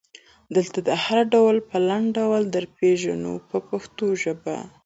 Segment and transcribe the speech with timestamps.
[0.55, 4.57] دلته دا هر ډول په لنډ ډول درپېژنو په پښتو ژبه.